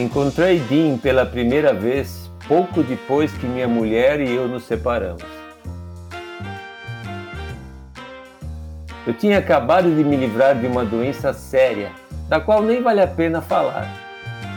Encontrei 0.00 0.58
Dean 0.60 0.96
pela 0.96 1.26
primeira 1.26 1.74
vez 1.74 2.30
pouco 2.48 2.82
depois 2.82 3.30
que 3.32 3.44
minha 3.44 3.68
mulher 3.68 4.18
e 4.18 4.34
eu 4.34 4.48
nos 4.48 4.64
separamos. 4.64 5.22
Eu 9.06 9.12
tinha 9.12 9.38
acabado 9.38 9.94
de 9.94 10.02
me 10.02 10.16
livrar 10.16 10.58
de 10.58 10.66
uma 10.66 10.86
doença 10.86 11.34
séria, 11.34 11.92
da 12.30 12.40
qual 12.40 12.62
nem 12.62 12.82
vale 12.82 13.02
a 13.02 13.06
pena 13.06 13.42
falar, 13.42 13.86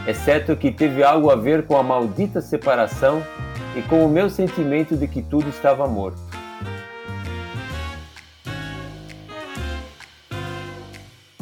exceto 0.08 0.56
que 0.56 0.70
teve 0.70 1.04
algo 1.04 1.30
a 1.30 1.36
ver 1.36 1.66
com 1.66 1.76
a 1.76 1.82
maldita 1.82 2.40
separação 2.40 3.22
e 3.76 3.82
com 3.82 4.02
o 4.02 4.08
meu 4.08 4.30
sentimento 4.30 4.96
de 4.96 5.06
que 5.06 5.20
tudo 5.20 5.50
estava 5.50 5.86
morto. 5.86 6.18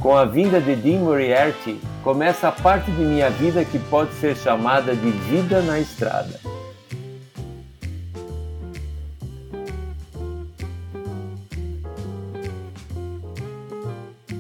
Com 0.01 0.17
a 0.17 0.25
vinda 0.25 0.61
de 0.61 0.75
Dean 0.75 0.99
Moriarty, 0.99 1.92
começa 2.03 2.49
a 2.49 2.53
parte 2.53 2.91
de 2.91 3.01
minha 3.01 3.31
vida 3.31 3.65
que 3.65 3.79
pode 3.79 4.13
ser 4.15 4.37
chamada 4.37 4.95
de 4.95 5.11
vida 5.11 5.63
na 5.63 5.79
estrada. 5.79 6.41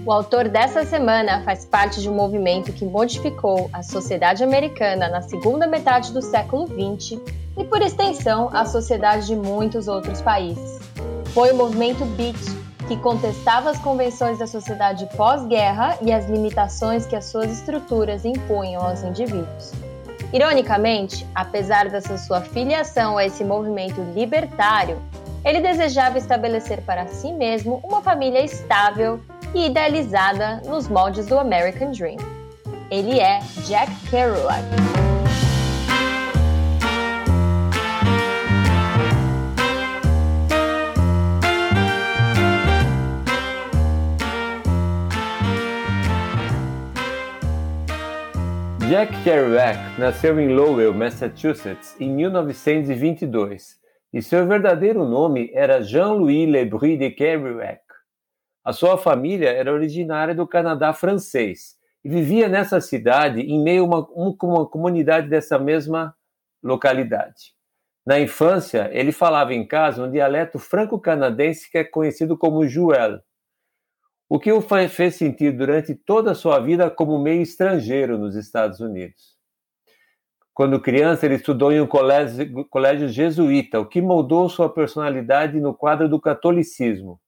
O 0.04 0.10
autor 0.10 0.48
dessa 0.48 0.84
semana 0.84 1.42
faz 1.44 1.64
parte 1.64 2.00
de 2.00 2.08
um 2.08 2.14
movimento 2.14 2.72
que 2.72 2.84
modificou 2.84 3.70
a 3.72 3.84
sociedade 3.84 4.42
americana 4.42 5.08
na 5.08 5.22
segunda 5.22 5.64
metade 5.68 6.12
do 6.12 6.20
século 6.20 6.66
XX 6.66 7.20
e, 7.56 7.64
por 7.64 7.80
extensão, 7.80 8.50
a 8.52 8.64
sociedade 8.64 9.28
de 9.28 9.36
muitos 9.36 9.86
outros 9.86 10.20
países. 10.20 10.80
Foi 11.26 11.52
o 11.52 11.56
movimento 11.56 12.04
Beat, 12.04 12.36
que 12.92 12.98
contestava 12.98 13.70
as 13.70 13.78
convenções 13.78 14.38
da 14.38 14.46
sociedade 14.46 15.08
pós-guerra 15.16 15.96
e 16.02 16.12
as 16.12 16.28
limitações 16.28 17.06
que 17.06 17.16
as 17.16 17.24
suas 17.24 17.50
estruturas 17.50 18.26
impunham 18.26 18.82
aos 18.82 19.02
indivíduos. 19.02 19.72
Ironicamente, 20.30 21.26
apesar 21.34 21.88
dessa 21.88 22.18
sua 22.18 22.42
filiação 22.42 23.16
a 23.16 23.24
esse 23.24 23.42
movimento 23.44 24.02
libertário, 24.14 25.00
ele 25.42 25.60
desejava 25.60 26.18
estabelecer 26.18 26.82
para 26.82 27.06
si 27.06 27.32
mesmo 27.32 27.80
uma 27.82 28.02
família 28.02 28.44
estável 28.44 29.18
e 29.54 29.66
idealizada 29.66 30.60
nos 30.66 30.86
moldes 30.86 31.26
do 31.26 31.38
American 31.38 31.92
Dream. 31.92 32.18
Ele 32.90 33.18
é 33.18 33.40
Jack 33.66 33.90
Kerouac. 34.10 35.11
Jack 48.92 49.24
Kerouac 49.24 49.78
nasceu 49.98 50.38
em 50.38 50.54
Lowell, 50.54 50.92
Massachusetts, 50.92 51.98
em 51.98 52.10
1922, 52.10 53.78
e 54.12 54.20
seu 54.20 54.46
verdadeiro 54.46 55.08
nome 55.08 55.50
era 55.54 55.80
Jean-Louis 55.80 56.46
Lebris 56.46 56.98
de 56.98 57.10
Kerouac. 57.10 57.80
A 58.62 58.70
sua 58.70 58.98
família 58.98 59.48
era 59.48 59.72
originária 59.72 60.34
do 60.34 60.46
Canadá 60.46 60.92
francês 60.92 61.74
e 62.04 62.10
vivia 62.10 62.50
nessa 62.50 62.82
cidade 62.82 63.40
em 63.40 63.64
meio 63.64 63.84
a 63.84 63.86
uma, 63.86 64.34
uma 64.42 64.68
comunidade 64.68 65.26
dessa 65.26 65.58
mesma 65.58 66.14
localidade. 66.62 67.54
Na 68.04 68.20
infância, 68.20 68.90
ele 68.92 69.10
falava 69.10 69.54
em 69.54 69.66
casa 69.66 70.04
um 70.04 70.10
dialeto 70.10 70.58
franco-canadense 70.58 71.70
que 71.70 71.78
é 71.78 71.84
conhecido 71.84 72.36
como 72.36 72.68
Juel, 72.68 73.22
o 74.34 74.40
que 74.40 74.50
o 74.50 74.62
fez 74.62 75.16
sentir 75.16 75.52
durante 75.52 75.94
toda 75.94 76.30
a 76.30 76.34
sua 76.34 76.58
vida 76.58 76.90
como 76.90 77.18
meio 77.18 77.42
estrangeiro 77.42 78.16
nos 78.16 78.34
Estados 78.34 78.80
Unidos. 78.80 79.36
Quando 80.54 80.80
criança, 80.80 81.26
ele 81.26 81.34
estudou 81.34 81.70
em 81.70 81.82
um 81.82 81.86
colégio, 81.86 82.64
colégio 82.70 83.08
jesuíta, 83.10 83.78
o 83.78 83.84
que 83.84 84.00
moldou 84.00 84.48
sua 84.48 84.72
personalidade 84.72 85.60
no 85.60 85.74
quadro 85.74 86.08
do 86.08 86.18
catolicismo. 86.18 87.20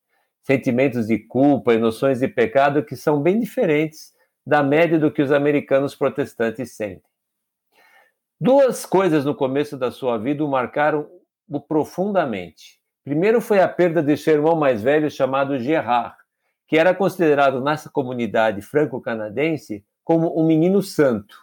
Sentimentos 0.42 1.08
de 1.08 1.18
culpa 1.18 1.74
e 1.74 1.78
noções 1.78 2.20
de 2.20 2.26
pecado 2.26 2.82
que 2.82 2.96
são 2.96 3.20
bem 3.20 3.38
diferentes 3.38 4.14
da 4.46 4.62
média 4.62 4.98
do 4.98 5.12
que 5.12 5.20
os 5.20 5.30
americanos 5.30 5.94
protestantes 5.94 6.74
sentem. 6.74 7.02
Duas 8.40 8.86
coisas 8.86 9.26
no 9.26 9.34
começo 9.34 9.76
da 9.76 9.90
sua 9.90 10.16
vida 10.16 10.42
o 10.42 10.48
marcaram 10.48 11.06
profundamente. 11.68 12.80
Primeiro 13.04 13.42
foi 13.42 13.60
a 13.60 13.68
perda 13.68 14.02
de 14.02 14.16
seu 14.16 14.36
irmão 14.36 14.56
mais 14.56 14.82
velho 14.82 15.10
chamado 15.10 15.58
Gerard, 15.58 16.23
que 16.66 16.78
era 16.78 16.94
considerado 16.94 17.60
nessa 17.60 17.90
comunidade 17.90 18.62
franco-canadense 18.62 19.84
como 20.02 20.38
um 20.38 20.46
menino 20.46 20.82
santo. 20.82 21.36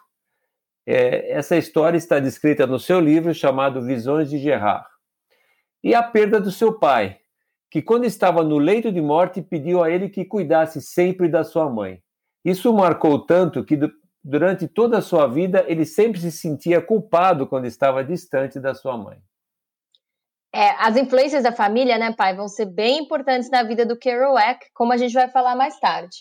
É, 0.85 1.31
essa 1.31 1.55
história 1.55 1.97
está 1.97 2.19
descrita 2.19 2.65
no 2.65 2.79
seu 2.79 2.99
livro 2.99 3.33
chamado 3.33 3.81
Visões 3.81 4.29
de 4.29 4.37
Gerard. 4.37 4.85
E 5.83 5.95
a 5.95 6.03
perda 6.03 6.39
do 6.39 6.51
seu 6.51 6.77
pai, 6.77 7.19
que 7.69 7.81
quando 7.81 8.05
estava 8.05 8.43
no 8.43 8.57
leito 8.57 8.91
de 8.91 9.01
morte 9.01 9.41
pediu 9.41 9.83
a 9.83 9.89
ele 9.89 10.09
que 10.09 10.25
cuidasse 10.25 10.81
sempre 10.81 11.29
da 11.29 11.43
sua 11.43 11.69
mãe. 11.69 12.01
Isso 12.43 12.73
marcou 12.73 13.19
tanto 13.19 13.63
que 13.63 13.79
durante 14.23 14.67
toda 14.67 14.97
a 14.97 15.01
sua 15.01 15.27
vida 15.27 15.63
ele 15.67 15.85
sempre 15.85 16.19
se 16.19 16.31
sentia 16.31 16.81
culpado 16.81 17.47
quando 17.47 17.65
estava 17.65 18.03
distante 18.03 18.59
da 18.59 18.73
sua 18.75 18.97
mãe. 18.97 19.19
É, 20.53 20.71
as 20.79 20.97
influências 20.97 21.43
da 21.43 21.51
família, 21.51 21.97
né, 21.97 22.13
pai, 22.13 22.35
vão 22.35 22.47
ser 22.47 22.65
bem 22.65 22.99
importantes 22.99 23.49
na 23.49 23.63
vida 23.63 23.85
do 23.85 23.97
Kerouac, 23.97 24.65
como 24.73 24.91
a 24.91 24.97
gente 24.97 25.13
vai 25.13 25.29
falar 25.29 25.55
mais 25.55 25.79
tarde. 25.79 26.17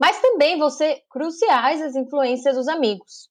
Mas 0.00 0.20
também 0.20 0.58
vão 0.58 0.70
ser 0.70 1.02
cruciais 1.10 1.82
as 1.82 1.94
influências 1.94 2.56
dos 2.56 2.66
amigos. 2.66 3.28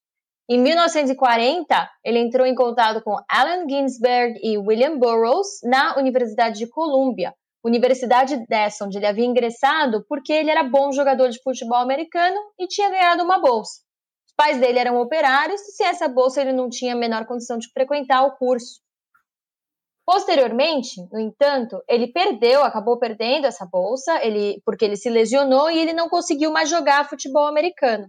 Em 0.48 0.58
1940, 0.58 1.90
ele 2.04 2.18
entrou 2.18 2.46
em 2.46 2.54
contato 2.54 3.02
com 3.02 3.16
Allen 3.30 3.68
Ginsberg 3.68 4.38
e 4.42 4.58
William 4.58 4.98
Burroughs 4.98 5.60
na 5.64 5.96
Universidade 5.96 6.58
de 6.58 6.68
Columbia, 6.68 7.34
universidade 7.64 8.36
dessa 8.46 8.84
onde 8.84 8.98
ele 8.98 9.06
havia 9.06 9.24
ingressado 9.24 10.04
porque 10.06 10.32
ele 10.32 10.50
era 10.50 10.62
bom 10.62 10.92
jogador 10.92 11.30
de 11.30 11.40
futebol 11.42 11.78
americano 11.78 12.36
e 12.58 12.66
tinha 12.66 12.90
ganhado 12.90 13.22
uma 13.22 13.40
bolsa. 13.40 13.80
Os 14.26 14.34
pais 14.36 14.60
dele 14.60 14.78
eram 14.78 15.00
operários 15.00 15.62
e 15.62 15.72
sem 15.72 15.86
essa 15.86 16.08
bolsa 16.08 16.42
ele 16.42 16.52
não 16.52 16.68
tinha 16.68 16.92
a 16.92 16.98
menor 16.98 17.24
condição 17.24 17.56
de 17.56 17.70
frequentar 17.72 18.24
o 18.24 18.36
curso. 18.36 18.83
Posteriormente, 20.06 21.00
no 21.10 21.18
entanto, 21.18 21.82
ele 21.88 22.08
perdeu, 22.08 22.62
acabou 22.62 22.98
perdendo 22.98 23.46
essa 23.46 23.64
bolsa, 23.64 24.22
ele, 24.22 24.60
porque 24.64 24.84
ele 24.84 24.96
se 24.96 25.08
lesionou 25.08 25.70
e 25.70 25.78
ele 25.78 25.94
não 25.94 26.10
conseguiu 26.10 26.52
mais 26.52 26.68
jogar 26.68 27.08
futebol 27.08 27.46
americano. 27.46 28.06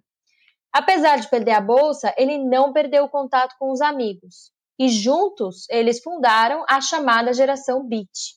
Apesar 0.74 1.18
de 1.20 1.30
perder 1.30 1.54
a 1.54 1.62
bolsa, 1.62 2.14
ele 2.18 2.38
não 2.38 2.74
perdeu 2.74 3.06
o 3.06 3.10
contato 3.10 3.56
com 3.58 3.72
os 3.72 3.80
amigos. 3.80 4.52
E 4.78 4.90
juntos, 4.90 5.70
eles 5.70 6.04
fundaram 6.04 6.66
a 6.70 6.82
chamada 6.82 7.32
geração 7.32 7.88
Beat. 7.88 8.36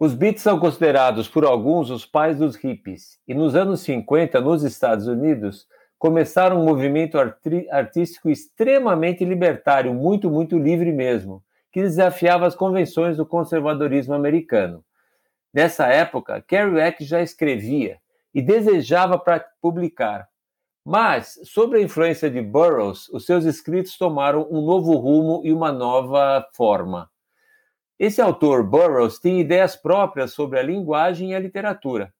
Os 0.00 0.14
Beats 0.14 0.42
são 0.42 0.58
considerados 0.58 1.28
por 1.28 1.44
alguns 1.44 1.90
os 1.90 2.06
pais 2.06 2.38
dos 2.38 2.56
hippies, 2.56 3.18
e 3.28 3.34
nos 3.34 3.54
anos 3.54 3.80
50, 3.80 4.40
nos 4.40 4.64
Estados 4.64 5.06
Unidos, 5.06 5.66
começaram 5.98 6.60
um 6.60 6.64
movimento 6.64 7.18
artístico 7.70 8.30
extremamente 8.30 9.22
libertário, 9.22 9.92
muito, 9.92 10.30
muito 10.30 10.58
livre 10.58 10.90
mesmo 10.90 11.42
que 11.74 11.82
desafiava 11.82 12.46
as 12.46 12.54
convenções 12.54 13.16
do 13.16 13.26
conservadorismo 13.26 14.14
americano. 14.14 14.84
Nessa 15.52 15.88
época, 15.88 16.40
Kerouac 16.40 17.04
já 17.04 17.20
escrevia 17.20 17.98
e 18.32 18.40
desejava 18.40 19.20
publicar. 19.60 20.28
Mas, 20.84 21.36
sob 21.42 21.76
a 21.76 21.80
influência 21.82 22.30
de 22.30 22.40
Burroughs, 22.40 23.08
os 23.08 23.26
seus 23.26 23.44
escritos 23.44 23.98
tomaram 23.98 24.46
um 24.52 24.64
novo 24.64 24.94
rumo 24.94 25.40
e 25.44 25.52
uma 25.52 25.72
nova 25.72 26.48
forma. 26.54 27.10
Esse 27.98 28.22
autor, 28.22 28.62
Burroughs, 28.62 29.18
tinha 29.18 29.40
ideias 29.40 29.74
próprias 29.74 30.32
sobre 30.32 30.60
a 30.60 30.62
linguagem 30.62 31.32
e 31.32 31.34
a 31.34 31.40
literatura. 31.40 32.14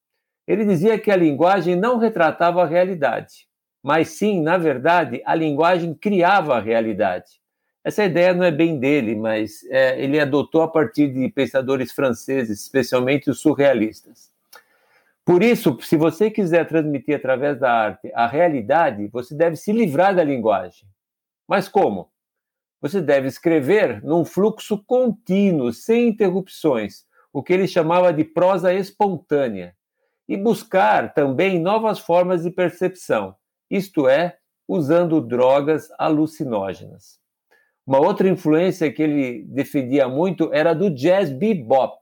Ele 0.48 0.64
dizia 0.64 0.98
que 0.98 1.12
a 1.12 1.16
linguagem 1.16 1.76
não 1.76 1.98
retratava 1.98 2.60
a 2.60 2.66
realidade, 2.66 3.46
mas 3.80 4.08
sim, 4.08 4.42
na 4.42 4.58
verdade, 4.58 5.22
a 5.24 5.32
linguagem 5.32 5.94
criava 5.94 6.56
a 6.56 6.60
realidade. 6.60 7.43
Essa 7.84 8.02
ideia 8.02 8.32
não 8.32 8.44
é 8.44 8.50
bem 8.50 8.78
dele, 8.78 9.14
mas 9.14 9.62
é, 9.64 10.02
ele 10.02 10.18
adotou 10.18 10.62
a 10.62 10.68
partir 10.68 11.12
de 11.12 11.28
pensadores 11.28 11.92
franceses, 11.92 12.62
especialmente 12.62 13.28
os 13.28 13.40
surrealistas. 13.40 14.32
Por 15.22 15.42
isso, 15.42 15.78
se 15.82 15.94
você 15.94 16.30
quiser 16.30 16.66
transmitir 16.66 17.14
através 17.14 17.60
da 17.60 17.70
arte 17.70 18.10
a 18.14 18.26
realidade, 18.26 19.06
você 19.08 19.34
deve 19.34 19.56
se 19.56 19.70
livrar 19.70 20.14
da 20.14 20.24
linguagem. 20.24 20.88
Mas 21.46 21.68
como? 21.68 22.10
Você 22.80 23.02
deve 23.02 23.28
escrever 23.28 24.02
num 24.02 24.24
fluxo 24.24 24.82
contínuo, 24.84 25.72
sem 25.72 26.08
interrupções, 26.08 27.04
o 27.32 27.42
que 27.42 27.52
ele 27.52 27.66
chamava 27.66 28.12
de 28.12 28.24
prosa 28.24 28.72
espontânea, 28.72 29.74
e 30.26 30.36
buscar 30.38 31.12
também 31.12 31.58
novas 31.58 31.98
formas 31.98 32.44
de 32.44 32.50
percepção, 32.50 33.34
isto 33.70 34.08
é, 34.08 34.38
usando 34.66 35.20
drogas 35.20 35.90
alucinógenas. 35.98 37.23
Uma 37.86 38.00
outra 38.00 38.28
influência 38.28 38.92
que 38.92 39.02
ele 39.02 39.44
defendia 39.44 40.08
muito 40.08 40.52
era 40.52 40.74
do 40.74 40.88
jazz 40.88 41.30
bebop, 41.30 41.98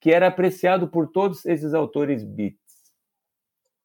que 0.00 0.10
era 0.10 0.28
apreciado 0.28 0.88
por 0.88 1.08
todos 1.08 1.44
esses 1.44 1.74
autores 1.74 2.24
beats. 2.24 2.58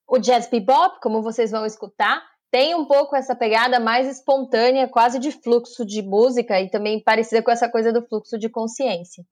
O 0.08 0.18
jazz 0.18 0.48
bebop, 0.50 1.00
como 1.02 1.22
vocês 1.22 1.52
vão 1.52 1.66
escutar, 1.66 2.24
tem 2.50 2.74
um 2.74 2.86
pouco 2.86 3.18
essa 3.18 3.36
pegada 3.36 3.82
mais 3.82 4.08
espontânea, 4.08 4.88
quase 4.88 5.20
de 5.20 5.32
fluxo 5.32 5.86
de 5.86 6.02
música 6.02 6.62
e 6.62 6.70
também 6.70 7.04
parecida 7.04 7.44
com 7.44 7.52
essa 7.52 7.68
coisa 7.68 7.92
do 7.92 8.02
fluxo 8.08 8.38
de 8.38 8.48
consciência. 8.48 9.26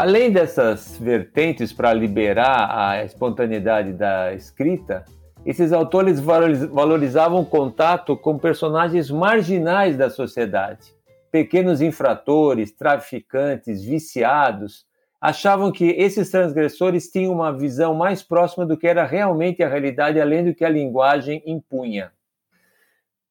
Além 0.00 0.30
dessas 0.30 0.96
vertentes 0.96 1.72
para 1.72 1.92
liberar 1.92 2.70
a 2.70 3.04
espontaneidade 3.04 3.92
da 3.92 4.32
escrita, 4.32 5.04
esses 5.44 5.72
autores 5.72 6.20
valorizavam 6.20 7.40
o 7.40 7.44
contato 7.44 8.16
com 8.16 8.38
personagens 8.38 9.10
marginais 9.10 9.96
da 9.96 10.08
sociedade. 10.08 10.94
Pequenos 11.32 11.80
infratores, 11.80 12.70
traficantes, 12.70 13.82
viciados, 13.82 14.86
achavam 15.20 15.72
que 15.72 15.86
esses 15.86 16.30
transgressores 16.30 17.10
tinham 17.10 17.32
uma 17.32 17.52
visão 17.52 17.92
mais 17.92 18.22
próxima 18.22 18.64
do 18.64 18.76
que 18.76 18.86
era 18.86 19.04
realmente 19.04 19.64
a 19.64 19.68
realidade, 19.68 20.20
além 20.20 20.44
do 20.44 20.54
que 20.54 20.64
a 20.64 20.70
linguagem 20.70 21.42
impunha. 21.44 22.12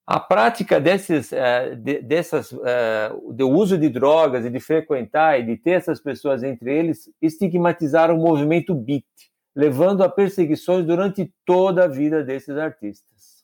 A 0.10 0.22
prática 0.22 0.80
desses, 0.80 1.34
de, 1.80 2.02
dessas, 2.02 2.54
uh, 2.54 3.34
do 3.34 3.50
uso 3.50 3.78
de 3.78 3.90
drogas 3.90 4.46
e 4.46 4.50
de 4.50 4.60
frequentar 4.62 5.38
e 5.38 5.44
de 5.44 5.58
ter 5.58 5.72
essas 5.72 6.00
pessoas 6.00 6.44
entre 6.44 6.74
eles 6.74 7.12
estigmatizaram 7.22 8.16
o 8.16 8.24
movimento 8.24 8.74
beat, 8.74 9.04
levando 9.54 10.06
a 10.06 10.10
perseguições 10.10 10.86
durante 10.86 11.30
toda 11.46 11.84
a 11.84 11.88
vida 11.90 12.24
desses 12.24 12.56
artistas. 12.56 13.44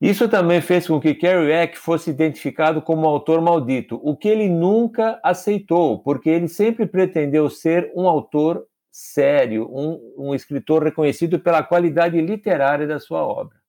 Isso 0.00 0.28
também 0.28 0.60
fez 0.60 0.86
com 0.86 1.00
que 1.00 1.14
Kerouac 1.14 1.76
fosse 1.76 2.10
identificado 2.10 2.80
como 2.80 3.06
autor 3.06 3.40
maldito, 3.40 4.00
o 4.04 4.16
que 4.16 4.28
ele 4.28 4.48
nunca 4.48 5.18
aceitou, 5.22 6.00
porque 6.00 6.30
ele 6.30 6.46
sempre 6.46 6.86
pretendeu 6.86 7.50
ser 7.50 7.90
um 7.96 8.08
autor 8.08 8.64
sério, 8.88 9.68
um, 9.72 10.00
um 10.16 10.34
escritor 10.34 10.84
reconhecido 10.84 11.40
pela 11.40 11.62
qualidade 11.62 12.20
literária 12.20 12.86
da 12.86 13.00
sua 13.00 13.26
obra. 13.26 13.61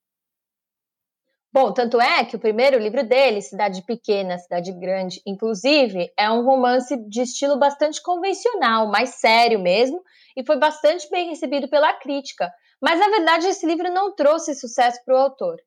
Bom, 1.54 1.72
tanto 1.72 2.02
é 2.02 2.26
que 2.26 2.36
o 2.36 2.40
primeiro 2.40 2.80
livro 2.80 3.08
dele, 3.08 3.40
Cidade 3.40 3.84
Pequena, 3.84 4.40
Cidade 4.40 4.72
Grande, 4.72 5.22
inclusive, 5.24 6.12
é 6.18 6.28
um 6.32 6.44
romance 6.44 6.98
de 7.08 7.22
estilo 7.22 7.60
bastante 7.60 8.02
convencional, 8.02 8.90
mais 8.90 9.12
sério 9.20 9.60
mesmo, 9.60 10.02
e 10.36 10.44
foi 10.44 10.58
bastante 10.58 11.08
bem 11.12 11.30
recebido 11.30 11.68
pela 11.68 11.94
crítica. 11.94 12.52
Mas, 12.82 13.00
na 13.00 13.08
verdade, 13.08 13.46
esse 13.46 13.68
livro 13.68 13.94
não 13.94 14.16
trouxe 14.16 14.56
sucesso 14.56 15.00
para 15.06 15.14
o 15.14 15.20
autor. 15.20 15.58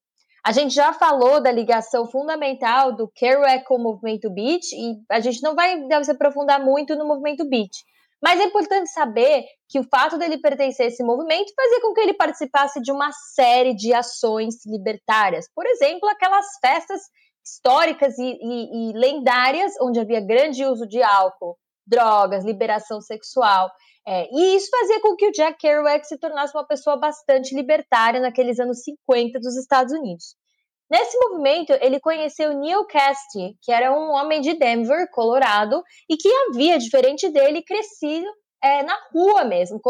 A 0.44 0.50
gente 0.50 0.75
já 0.75 0.93
falou 0.93 1.41
da 1.41 1.53
ligação 1.53 2.05
fundamental 2.11 2.91
do 2.97 3.06
Kerouac 3.06 3.65
com 3.65 3.77
o 3.77 3.82
movimento 3.82 4.29
beat, 4.29 4.65
e 4.73 4.97
a 5.09 5.21
gente 5.21 5.41
não 5.41 5.55
vai 5.55 5.81
se 6.03 6.11
aprofundar 6.11 6.59
muito 6.59 6.97
no 6.97 7.06
movimento 7.06 7.49
beat. 7.49 7.71
Mas 8.23 8.41
é 8.41 8.45
importante 8.45 8.91
saber 8.91 9.45
que 9.69 9.79
o 9.79 9.85
fato 9.89 10.19
dele 10.19 10.39
pertencer 10.39 10.87
a 10.87 10.89
esse 10.89 11.05
movimento 11.05 11.53
fazia 11.55 11.81
com 11.81 11.93
que 11.93 12.01
ele 12.01 12.15
participasse 12.15 12.81
de 12.81 12.91
uma 12.91 13.11
série 13.35 13.75
de 13.75 13.93
ações 13.93 14.65
libertárias. 14.67 15.47
Por 15.55 15.67
exemplo, 15.67 16.09
aquelas 16.09 16.47
festas 16.61 17.03
históricas 17.45 18.19
e, 18.19 18.39
e, 18.41 18.91
e 18.91 18.93
lendárias 18.95 19.73
onde 19.81 20.01
havia 20.01 20.21
grande 20.21 20.65
uso 20.65 20.87
de 20.87 21.03
álcool, 21.03 21.57
drogas, 21.87 22.45
liberação 22.45 23.01
sexual. 23.01 23.71
É, 24.07 24.29
e 24.33 24.57
isso 24.57 24.69
fazia 24.71 25.01
com 25.01 25.15
que 25.17 25.29
o 25.29 25.33
Jack 25.33 25.59
Kerouac 25.59 26.07
se 26.07 26.19
tornasse 26.19 26.57
uma 26.57 26.67
pessoa 26.67 26.97
bastante 26.97 27.55
libertária 27.55 28.21
naqueles 28.21 28.59
anos 28.59 28.83
50 28.83 29.39
dos 29.41 29.57
Estados 29.57 29.93
Unidos. 29.93 30.37
Nesse 30.88 31.19
movimento, 31.19 31.73
ele 31.81 31.99
conheceu 31.99 32.56
Neil 32.56 32.85
Casty, 32.87 33.56
que 33.61 33.73
era 33.73 33.93
um 33.93 34.11
homem 34.12 34.41
de 34.41 34.55
Denver, 34.55 35.11
Colorado, 35.11 35.83
e 36.09 36.17
que 36.17 36.29
havia, 36.29 36.79
diferente 36.79 37.29
dele, 37.29 37.62
crescido 37.62 38.27
é, 38.62 38.83
na 38.83 38.97
rua 39.12 39.44
mesmo, 39.44 39.81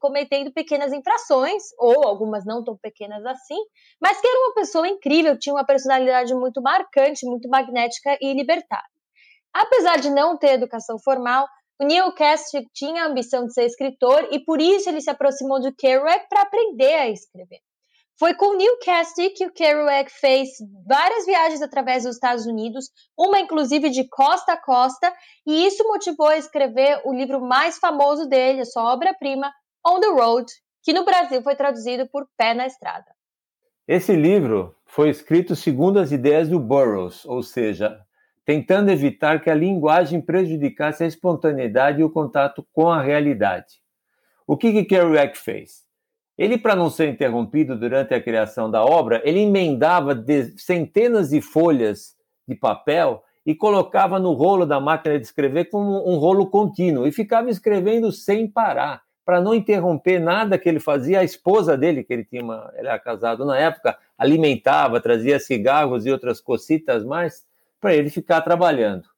cometendo 0.00 0.52
pequenas 0.52 0.92
infrações, 0.92 1.62
ou 1.78 2.06
algumas 2.06 2.44
não 2.44 2.64
tão 2.64 2.76
pequenas 2.76 3.24
assim, 3.24 3.58
mas 4.00 4.20
que 4.20 4.26
era 4.26 4.38
uma 4.46 4.54
pessoa 4.54 4.88
incrível, 4.88 5.38
tinha 5.38 5.54
uma 5.54 5.64
personalidade 5.64 6.34
muito 6.34 6.62
marcante, 6.62 7.26
muito 7.26 7.48
magnética 7.48 8.16
e 8.20 8.32
libertária. 8.32 8.84
Apesar 9.52 9.98
de 9.98 10.10
não 10.10 10.36
ter 10.36 10.54
educação 10.54 10.98
formal, 10.98 11.46
o 11.78 11.84
Neil 11.84 12.12
Casty 12.12 12.66
tinha 12.72 13.04
a 13.04 13.06
ambição 13.06 13.46
de 13.46 13.52
ser 13.52 13.64
escritor 13.64 14.28
e 14.30 14.38
por 14.38 14.60
isso 14.60 14.88
ele 14.88 15.00
se 15.00 15.10
aproximou 15.10 15.60
de 15.60 15.72
Kerouac 15.72 16.26
para 16.28 16.42
aprender 16.42 16.94
a 16.94 17.08
escrever. 17.08 17.60
Foi 18.18 18.32
com 18.34 18.56
Cassidy 18.82 19.30
que 19.30 19.44
o 19.44 19.52
Kerouac 19.52 20.10
fez 20.10 20.48
várias 20.86 21.26
viagens 21.26 21.60
através 21.60 22.04
dos 22.04 22.14
Estados 22.14 22.46
Unidos, 22.46 22.86
uma 23.16 23.40
inclusive 23.40 23.90
de 23.90 24.08
costa 24.08 24.54
a 24.54 24.56
costa, 24.56 25.12
e 25.46 25.66
isso 25.66 25.86
motivou 25.86 26.28
a 26.28 26.38
escrever 26.38 27.02
o 27.04 27.12
livro 27.12 27.40
mais 27.42 27.78
famoso 27.78 28.26
dele, 28.26 28.62
a 28.62 28.64
sua 28.64 28.90
obra-prima, 28.90 29.52
On 29.86 30.00
the 30.00 30.08
Road, 30.08 30.50
que 30.82 30.94
no 30.94 31.04
Brasil 31.04 31.42
foi 31.42 31.54
traduzido 31.56 32.08
por 32.08 32.26
Pé 32.38 32.54
na 32.54 32.66
Estrada. 32.66 33.04
Esse 33.86 34.16
livro 34.16 34.74
foi 34.86 35.10
escrito 35.10 35.54
segundo 35.54 35.98
as 35.98 36.10
ideias 36.10 36.48
do 36.48 36.58
Burroughs, 36.58 37.24
ou 37.26 37.42
seja, 37.42 38.00
tentando 38.46 38.90
evitar 38.90 39.42
que 39.42 39.50
a 39.50 39.54
linguagem 39.54 40.22
prejudicasse 40.22 41.04
a 41.04 41.06
espontaneidade 41.06 42.00
e 42.00 42.04
o 42.04 42.10
contato 42.10 42.66
com 42.72 42.88
a 42.88 43.02
realidade. 43.02 43.82
O 44.46 44.56
que, 44.56 44.72
que 44.72 44.84
Kerouac 44.84 45.36
fez? 45.36 45.85
Ele, 46.36 46.58
para 46.58 46.76
não 46.76 46.90
ser 46.90 47.08
interrompido 47.08 47.78
durante 47.78 48.12
a 48.12 48.22
criação 48.22 48.70
da 48.70 48.84
obra, 48.84 49.22
ele 49.24 49.40
emendava 49.40 50.22
centenas 50.58 51.30
de 51.30 51.40
folhas 51.40 52.14
de 52.46 52.54
papel 52.54 53.22
e 53.44 53.54
colocava 53.54 54.18
no 54.18 54.32
rolo 54.32 54.66
da 54.66 54.78
máquina 54.78 55.18
de 55.18 55.24
escrever 55.24 55.66
como 55.66 56.06
um 56.06 56.18
rolo 56.18 56.50
contínuo 56.50 57.06
e 57.06 57.12
ficava 57.12 57.48
escrevendo 57.48 58.12
sem 58.12 58.46
parar, 58.46 59.02
para 59.24 59.40
não 59.40 59.54
interromper 59.54 60.18
nada 60.18 60.58
que 60.58 60.68
ele 60.68 60.78
fazia. 60.78 61.20
A 61.20 61.24
esposa 61.24 61.76
dele, 61.76 62.04
que 62.04 62.12
ele 62.12 62.24
tinha, 62.24 62.42
uma, 62.42 62.70
ele 62.76 62.88
era 62.88 62.98
casado 62.98 63.44
na 63.46 63.56
época, 63.58 63.96
alimentava, 64.18 65.00
trazia 65.00 65.38
cigarros 65.38 66.04
e 66.04 66.10
outras 66.10 66.40
cocitas 66.40 67.02
mais 67.02 67.46
para 67.80 67.94
ele 67.94 68.10
ficar 68.10 68.42
trabalhando. 68.42 69.08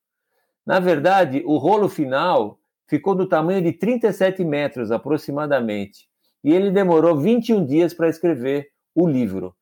Na 0.65 0.79
verdade, 0.79 1.43
o 1.47 1.57
rolo 1.57 1.89
final 1.89 2.59
ficou 2.87 3.15
do 3.15 3.27
tamanho 3.27 3.63
de 3.63 3.73
37 3.73 4.45
metros 4.45 4.93
aproximadamente 4.93 6.09
e 6.49 6.53
ele 6.55 6.71
demorou 6.71 7.15
21 7.15 7.67
dias 7.67 7.93
para 7.93 8.09
escrever 8.09 8.71
o 8.95 9.07
livro. 9.07 9.55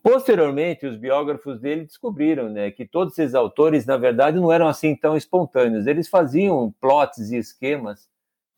Posteriormente, 0.00 0.86
os 0.86 0.96
biógrafos 0.96 1.58
dele 1.60 1.86
descobriram 1.86 2.48
né, 2.48 2.70
que 2.70 2.86
todos 2.86 3.18
esses 3.18 3.34
autores, 3.34 3.84
na 3.84 3.96
verdade, 3.96 4.38
não 4.38 4.52
eram 4.52 4.68
assim 4.68 4.94
tão 4.94 5.16
espontâneos. 5.16 5.88
Eles 5.88 6.08
faziam 6.08 6.72
plots 6.80 7.32
e 7.32 7.36
esquemas, 7.36 8.08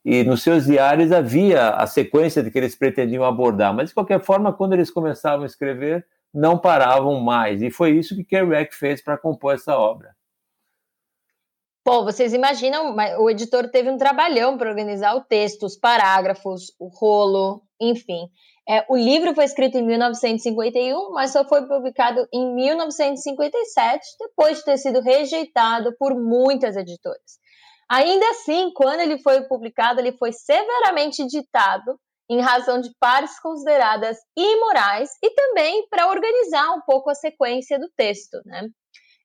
e 0.04 0.22
nos 0.22 0.42
seus 0.42 0.66
diários 0.66 1.12
havia 1.12 1.70
a 1.70 1.86
sequência 1.86 2.42
de 2.42 2.50
que 2.50 2.58
eles 2.58 2.74
pretendiam 2.74 3.24
abordar. 3.24 3.72
Mas, 3.74 3.88
de 3.88 3.94
qualquer 3.94 4.20
forma, 4.20 4.52
quando 4.52 4.74
eles 4.74 4.90
começavam 4.90 5.44
a 5.44 5.46
escrever, 5.46 6.06
não 6.34 6.58
paravam 6.58 7.20
mais. 7.20 7.62
E 7.62 7.70
foi 7.70 7.92
isso 7.92 8.14
que 8.14 8.22
Kerouac 8.22 8.74
fez 8.74 9.02
para 9.02 9.16
compor 9.16 9.54
essa 9.54 9.78
obra. 9.78 10.14
Bom, 11.82 12.04
vocês 12.04 12.34
imaginam, 12.34 12.94
o 13.18 13.30
editor 13.30 13.70
teve 13.70 13.90
um 13.90 13.96
trabalhão 13.96 14.58
para 14.58 14.68
organizar 14.68 15.14
o 15.16 15.24
texto, 15.24 15.64
os 15.64 15.78
parágrafos, 15.78 16.74
o 16.78 16.88
rolo, 16.88 17.62
enfim. 17.80 18.28
É, 18.68 18.84
o 18.88 18.96
livro 18.96 19.34
foi 19.34 19.44
escrito 19.44 19.78
em 19.78 19.86
1951, 19.86 21.10
mas 21.12 21.32
só 21.32 21.42
foi 21.48 21.66
publicado 21.66 22.28
em 22.32 22.54
1957, 22.54 24.04
depois 24.20 24.58
de 24.58 24.64
ter 24.64 24.76
sido 24.76 25.00
rejeitado 25.00 25.96
por 25.98 26.14
muitas 26.14 26.76
editoras. 26.76 27.40
Ainda 27.90 28.28
assim, 28.30 28.70
quando 28.74 29.00
ele 29.00 29.18
foi 29.18 29.42
publicado, 29.48 30.00
ele 30.00 30.12
foi 30.12 30.32
severamente 30.32 31.22
editado 31.22 31.98
em 32.30 32.40
razão 32.40 32.80
de 32.80 32.90
partes 33.00 33.40
consideradas 33.40 34.18
imorais 34.36 35.10
e 35.20 35.30
também 35.34 35.88
para 35.88 36.08
organizar 36.08 36.70
um 36.72 36.80
pouco 36.82 37.10
a 37.10 37.14
sequência 37.14 37.78
do 37.78 37.90
texto, 37.96 38.40
né? 38.44 38.68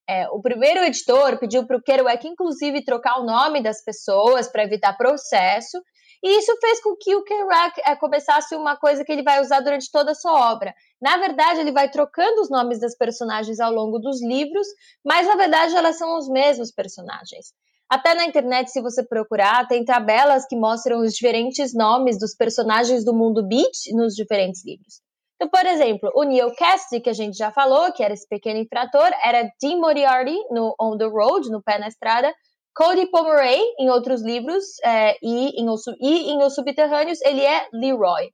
É, 0.08 0.28
o 0.30 0.42
primeiro 0.42 0.82
editor 0.82 1.40
pediu 1.40 1.66
para 1.66 1.78
o 1.78 1.82
Kerouac, 1.82 2.28
inclusive, 2.28 2.84
trocar 2.84 3.20
o 3.20 3.26
nome 3.26 3.62
das 3.62 3.84
pessoas 3.84 4.48
para 4.48 4.64
evitar 4.64 4.98
processo, 4.98 5.82
e 6.24 6.40
isso 6.40 6.56
fez 6.60 6.82
com 6.82 6.96
que 6.96 7.16
o 7.16 7.24
Kerouac 7.24 7.80
é, 7.86 7.96
começasse 7.96 8.56
uma 8.56 8.76
coisa 8.76 9.04
que 9.04 9.12
ele 9.12 9.24
vai 9.24 9.42
usar 9.42 9.60
durante 9.60 9.92
toda 9.92 10.12
a 10.12 10.16
sua 10.16 10.52
obra. 10.52 10.74
Na 11.02 11.18
verdade, 11.18 11.60
ele 11.60 11.72
vai 11.72 11.90
trocando 11.90 12.42
os 12.42 12.50
nomes 12.50 12.80
das 12.80 12.98
personagens 12.98 13.60
ao 13.60 13.72
longo 13.72 14.00
dos 14.00 14.24
livros, 14.24 14.68
mas 15.06 15.28
na 15.28 15.36
verdade 15.36 15.76
elas 15.76 15.98
são 15.98 16.18
os 16.18 16.28
mesmos 16.28 16.72
personagens. 16.72 17.54
Até 17.88 18.16
na 18.16 18.26
internet, 18.26 18.72
se 18.72 18.82
você 18.82 19.06
procurar, 19.06 19.68
tem 19.68 19.86
tabelas 19.86 20.48
que 20.48 20.56
mostram 20.56 21.02
os 21.02 21.14
diferentes 21.14 21.76
nomes 21.76 22.18
dos 22.18 22.34
personagens 22.34 23.06
do 23.06 23.14
mundo 23.14 23.48
beat 23.48 23.94
nos 23.94 24.16
diferentes 24.16 24.66
livros. 24.66 25.05
Então, 25.36 25.50
por 25.50 25.66
exemplo, 25.66 26.10
o 26.16 26.24
Neil 26.24 26.54
Cassidy, 26.56 27.02
que 27.02 27.10
a 27.10 27.14
gente 27.14 27.38
já 27.38 27.52
falou, 27.52 27.92
que 27.92 28.02
era 28.02 28.14
esse 28.14 28.28
pequeno 28.28 28.60
infrator, 28.60 29.10
era 29.24 29.44
Dean 29.62 29.78
Moriarty 29.78 30.38
no 30.50 30.74
On 30.80 30.98
the 30.98 31.06
Road, 31.06 31.50
no 31.50 31.62
Pé 31.62 31.78
na 31.78 31.88
Estrada, 31.88 32.34
Cody 32.74 33.10
Pomeroy 33.10 33.58
em 33.80 33.90
outros 33.90 34.22
livros 34.22 34.64
é, 34.84 35.16
e, 35.22 35.62
em 35.62 35.70
Os, 35.70 35.84
e 36.00 36.32
em 36.32 36.44
Os 36.44 36.56
Subterrâneos 36.56 37.22
ele 37.22 37.42
é 37.42 37.68
Leroy. 37.74 38.30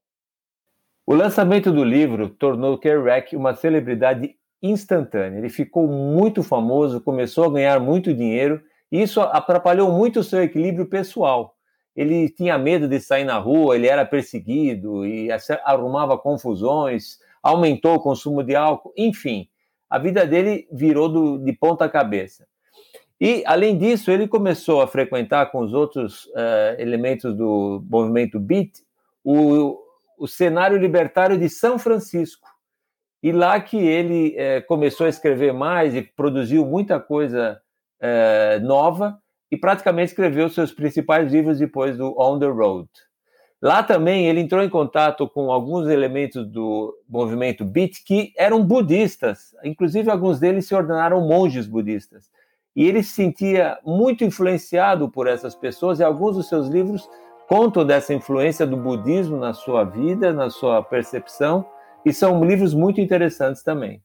O 1.05 1.13
lançamento 1.13 1.71
do 1.71 1.83
livro 1.83 2.29
tornou 2.29 2.77
Kerouac 2.77 3.35
uma 3.35 3.55
celebridade 3.55 4.35
instantânea. 4.61 5.39
Ele 5.39 5.49
ficou 5.49 5.87
muito 5.87 6.43
famoso, 6.43 7.01
começou 7.01 7.45
a 7.45 7.51
ganhar 7.51 7.79
muito 7.79 8.13
dinheiro, 8.13 8.61
e 8.91 9.01
isso 9.01 9.21
atrapalhou 9.21 9.91
muito 9.91 10.19
o 10.19 10.23
seu 10.23 10.41
equilíbrio 10.41 10.87
pessoal. 10.87 11.55
Ele 11.95 12.29
tinha 12.29 12.57
medo 12.57 12.87
de 12.87 12.99
sair 12.99 13.25
na 13.25 13.37
rua, 13.37 13.75
ele 13.75 13.87
era 13.87 14.05
perseguido 14.05 15.05
e 15.05 15.29
arrumava 15.63 16.17
confusões, 16.17 17.19
aumentou 17.43 17.95
o 17.95 17.99
consumo 17.99 18.43
de 18.43 18.55
álcool, 18.55 18.93
enfim, 18.95 19.49
a 19.89 19.99
vida 19.99 20.25
dele 20.25 20.67
virou 20.71 21.09
do, 21.09 21.37
de 21.37 21.51
ponta 21.51 21.89
cabeça. 21.89 22.47
E, 23.19 23.43
além 23.45 23.77
disso, 23.77 24.09
ele 24.09 24.27
começou 24.27 24.81
a 24.81 24.87
frequentar 24.87 25.51
com 25.51 25.59
os 25.59 25.73
outros 25.73 26.25
uh, 26.27 26.79
elementos 26.79 27.35
do 27.35 27.83
movimento 27.87 28.39
Beat 28.39 28.79
o, 29.23 29.77
o 30.17 30.27
cenário 30.27 30.77
libertário 30.77 31.37
de 31.37 31.47
São 31.49 31.77
Francisco. 31.77 32.49
E 33.21 33.31
lá 33.31 33.59
que 33.59 33.77
ele 33.77 34.35
uh, 34.35 34.65
começou 34.65 35.05
a 35.05 35.09
escrever 35.09 35.53
mais 35.53 35.93
e 35.93 36.01
produziu 36.01 36.65
muita 36.65 36.99
coisa 36.99 37.61
uh, 38.01 38.65
nova 38.65 39.21
e 39.51 39.57
praticamente 39.57 40.11
escreveu 40.11 40.49
seus 40.49 40.71
principais 40.71 41.31
livros 41.31 41.59
depois 41.59 41.97
do 41.97 42.15
On 42.17 42.39
the 42.39 42.47
Road. 42.47 42.87
Lá 43.61 43.83
também 43.83 44.27
ele 44.27 44.39
entrou 44.39 44.63
em 44.63 44.69
contato 44.69 45.29
com 45.29 45.51
alguns 45.51 45.87
elementos 45.87 46.47
do 46.47 46.95
movimento 47.07 47.63
Beat 47.63 48.03
que 48.03 48.33
eram 48.35 48.63
budistas, 48.63 49.53
inclusive 49.63 50.09
alguns 50.09 50.39
deles 50.39 50.67
se 50.67 50.73
ordenaram 50.73 51.21
monges 51.27 51.67
budistas. 51.67 52.31
E 52.75 52.87
ele 52.87 53.03
se 53.03 53.11
sentia 53.11 53.77
muito 53.85 54.23
influenciado 54.23 55.11
por 55.11 55.27
essas 55.27 55.53
pessoas 55.53 55.99
e 55.99 56.03
alguns 56.03 56.37
dos 56.37 56.47
seus 56.47 56.69
livros 56.69 57.07
contam 57.47 57.85
dessa 57.85 58.13
influência 58.13 58.65
do 58.65 58.77
budismo 58.77 59.37
na 59.37 59.53
sua 59.53 59.83
vida, 59.83 60.31
na 60.31 60.49
sua 60.49 60.81
percepção, 60.81 61.65
e 62.05 62.13
são 62.13 62.43
livros 62.43 62.73
muito 62.73 63.01
interessantes 63.01 63.61
também. 63.61 64.01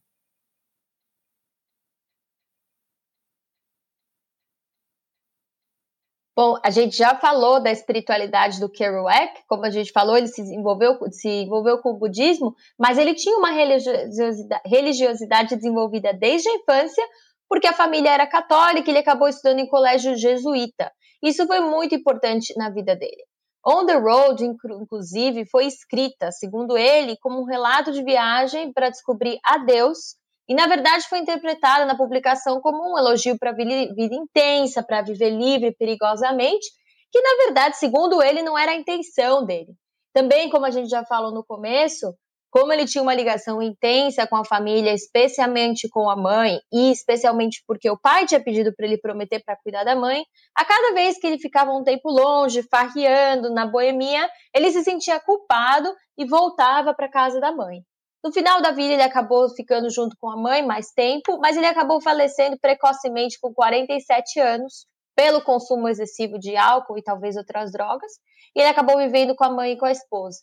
Bom, 6.37 6.55
a 6.63 6.69
gente 6.69 6.95
já 6.95 7.15
falou 7.15 7.59
da 7.59 7.71
espiritualidade 7.71 8.59
do 8.59 8.69
Kerouac, 8.69 9.41
como 9.47 9.65
a 9.65 9.71
gente 9.71 9.91
falou, 9.91 10.15
ele 10.15 10.27
se 10.27 10.39
envolveu, 10.43 10.95
se 11.09 11.27
envolveu 11.27 11.79
com 11.79 11.89
o 11.89 11.97
budismo, 11.97 12.53
mas 12.77 12.99
ele 12.99 13.15
tinha 13.15 13.35
uma 13.39 13.49
religiosidade, 13.49 14.61
religiosidade 14.63 15.55
desenvolvida 15.55 16.13
desde 16.13 16.47
a 16.47 16.53
infância, 16.53 17.03
porque 17.49 17.65
a 17.65 17.73
família 17.73 18.11
era 18.11 18.27
católica 18.27 18.87
e 18.87 18.91
ele 18.91 18.99
acabou 18.99 19.27
estudando 19.27 19.61
em 19.61 19.67
colégio 19.67 20.15
jesuíta. 20.15 20.91
Isso 21.23 21.47
foi 21.47 21.59
muito 21.59 21.95
importante 21.95 22.53
na 22.55 22.69
vida 22.69 22.95
dele. 22.95 23.23
On 23.65 23.87
the 23.87 23.95
Road, 23.97 24.45
inclusive, 24.45 25.43
foi 25.49 25.65
escrita, 25.65 26.31
segundo 26.31 26.77
ele, 26.77 27.17
como 27.19 27.41
um 27.41 27.45
relato 27.45 27.91
de 27.91 28.03
viagem 28.03 28.71
para 28.71 28.91
descobrir 28.91 29.39
a 29.43 29.57
Deus 29.57 30.15
e, 30.47 30.55
na 30.55 30.65
verdade, 30.67 31.07
foi 31.09 31.19
interpretada 31.19 31.85
na 31.85 31.97
publicação 31.97 32.61
como 32.61 32.93
um 32.93 32.97
elogio 32.97 33.37
para 33.37 33.51
a 33.51 33.53
vida 33.53 34.15
intensa, 34.15 34.81
para 34.81 35.01
viver 35.01 35.29
livre 35.29 35.75
perigosamente, 35.75 36.67
que, 37.11 37.21
na 37.21 37.45
verdade, 37.45 37.77
segundo 37.77 38.21
ele, 38.21 38.41
não 38.41 38.57
era 38.57 38.71
a 38.71 38.75
intenção 38.75 39.45
dele. 39.45 39.73
Também, 40.13 40.49
como 40.49 40.65
a 40.65 40.71
gente 40.71 40.89
já 40.89 41.03
falou 41.05 41.33
no 41.33 41.43
começo, 41.43 42.13
como 42.49 42.71
ele 42.71 42.85
tinha 42.85 43.01
uma 43.01 43.13
ligação 43.13 43.61
intensa 43.61 44.25
com 44.25 44.37
a 44.37 44.45
família, 44.45 44.93
especialmente 44.93 45.89
com 45.89 46.09
a 46.09 46.15
mãe, 46.15 46.59
e 46.71 46.91
especialmente 46.91 47.61
porque 47.67 47.89
o 47.89 47.99
pai 47.99 48.25
tinha 48.25 48.39
pedido 48.41 48.73
para 48.73 48.85
ele 48.85 48.97
prometer 48.97 49.43
para 49.43 49.57
cuidar 49.57 49.83
da 49.83 49.95
mãe, 49.95 50.23
a 50.55 50.65
cada 50.65 50.93
vez 50.93 51.19
que 51.19 51.27
ele 51.27 51.37
ficava 51.37 51.71
um 51.71 51.83
tempo 51.83 52.09
longe, 52.09 52.63
farreando 52.63 53.53
na 53.53 53.65
boemia, 53.65 54.29
ele 54.55 54.71
se 54.71 54.83
sentia 54.83 55.19
culpado 55.19 55.93
e 56.17 56.25
voltava 56.25 56.93
para 56.93 57.09
casa 57.09 57.39
da 57.39 57.51
mãe. 57.51 57.81
No 58.27 58.33
final 58.33 58.61
da 58.61 58.71
vida, 58.71 58.91
ele 58.91 59.01
acabou 59.01 59.47
ficando 59.47 59.89
junto 59.89 60.17
com 60.17 60.29
a 60.29 60.35
mãe 60.35 60.61
mais 60.61 60.91
tempo, 60.91 61.39
mas 61.39 61.55
ele 61.55 61.65
acabou 61.65 62.01
falecendo 62.01 62.57
precocemente 62.59 63.39
com 63.39 63.53
47 63.53 64.37
anos, 64.41 64.85
pelo 65.15 65.41
consumo 65.41 65.87
excessivo 65.87 66.37
de 66.37 66.57
álcool 66.57 66.97
e 66.97 67.01
talvez 67.01 67.37
outras 67.37 67.71
drogas, 67.71 68.11
e 68.53 68.59
ele 68.59 68.67
acabou 68.67 68.97
vivendo 68.97 69.33
com 69.33 69.45
a 69.45 69.49
mãe 69.49 69.71
e 69.71 69.77
com 69.77 69.85
a 69.85 69.93
esposa. 69.93 70.39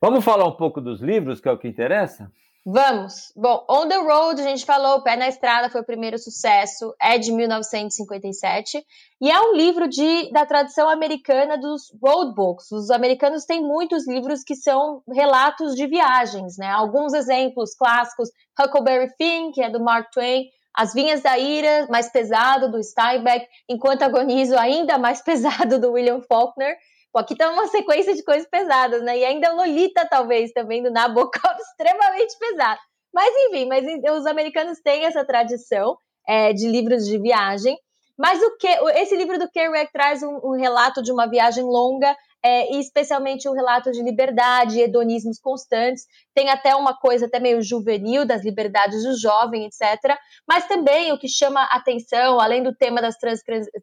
Vamos 0.00 0.24
falar 0.24 0.46
um 0.46 0.56
pouco 0.56 0.80
dos 0.80 1.00
livros, 1.00 1.40
que 1.40 1.48
é 1.48 1.50
o 1.50 1.58
que 1.58 1.66
interessa? 1.66 2.30
Vamos. 2.70 3.32
Bom, 3.34 3.64
On 3.66 3.88
the 3.88 3.96
Road, 3.96 4.42
a 4.42 4.44
gente 4.44 4.66
falou, 4.66 5.02
Pé 5.02 5.16
na 5.16 5.26
Estrada 5.26 5.70
foi 5.70 5.80
o 5.80 5.86
primeiro 5.86 6.18
sucesso, 6.18 6.94
é 7.00 7.16
de 7.16 7.32
1957, 7.32 8.84
e 9.22 9.30
é 9.30 9.40
um 9.40 9.54
livro 9.54 9.88
de, 9.88 10.30
da 10.32 10.44
tradição 10.44 10.86
americana 10.86 11.56
dos 11.56 11.90
road 12.02 12.34
books. 12.34 12.70
Os 12.70 12.90
americanos 12.90 13.46
têm 13.46 13.62
muitos 13.62 14.06
livros 14.06 14.44
que 14.44 14.54
são 14.54 15.02
relatos 15.10 15.74
de 15.74 15.86
viagens, 15.86 16.58
né? 16.58 16.68
Alguns 16.68 17.14
exemplos 17.14 17.74
clássicos, 17.74 18.28
Huckleberry 18.60 19.14
Finn, 19.16 19.50
que 19.50 19.62
é 19.62 19.70
do 19.70 19.82
Mark 19.82 20.10
Twain, 20.12 20.44
As 20.76 20.92
Vinhas 20.92 21.22
da 21.22 21.38
Ira, 21.38 21.86
mais 21.88 22.12
pesado, 22.12 22.70
do 22.70 22.84
Steinbeck, 22.84 23.46
Enquanto 23.66 24.02
Agonizo, 24.02 24.58
ainda 24.58 24.98
mais 24.98 25.22
pesado, 25.24 25.80
do 25.80 25.92
William 25.92 26.20
Faulkner, 26.20 26.76
Pô, 27.12 27.20
aqui 27.20 27.36
tá 27.36 27.50
uma 27.50 27.66
sequência 27.68 28.14
de 28.14 28.22
coisas 28.22 28.48
pesadas, 28.48 29.02
né? 29.02 29.18
E 29.18 29.24
ainda 29.24 29.52
Lolita, 29.52 30.06
talvez, 30.06 30.52
também 30.52 30.82
do 30.82 30.90
Nabokov, 30.90 31.56
extremamente 31.60 32.36
pesado. 32.38 32.80
Mas 33.12 33.34
enfim, 33.46 33.66
mas 33.66 33.84
os 34.18 34.26
americanos 34.26 34.80
têm 34.80 35.06
essa 35.06 35.24
tradição 35.24 35.96
é, 36.26 36.52
de 36.52 36.68
livros 36.68 37.06
de 37.06 37.18
viagem. 37.18 37.76
Mas 38.18 38.42
o 38.42 38.56
que 38.56 38.66
esse 38.96 39.16
livro 39.16 39.38
do 39.38 39.48
Kerouac 39.50 39.92
traz 39.92 40.22
um, 40.22 40.40
um 40.42 40.56
relato 40.58 41.02
de 41.02 41.12
uma 41.12 41.28
viagem 41.28 41.62
longa 41.62 42.16
é, 42.44 42.74
e 42.74 42.80
especialmente 42.80 43.48
um 43.48 43.52
relato 43.52 43.90
de 43.90 44.02
liberdade, 44.02 44.80
hedonismos 44.80 45.38
constantes. 45.38 46.04
Tem 46.34 46.50
até 46.50 46.74
uma 46.74 46.96
coisa 46.96 47.26
até 47.26 47.38
meio 47.38 47.62
juvenil 47.62 48.24
das 48.24 48.44
liberdades 48.44 49.02
do 49.02 49.18
jovem, 49.18 49.66
etc. 49.66 50.16
Mas 50.48 50.66
também 50.66 51.12
o 51.12 51.18
que 51.18 51.28
chama 51.28 51.62
atenção, 51.64 52.40
além 52.40 52.62
do 52.62 52.74
tema 52.74 53.00
das 53.00 53.16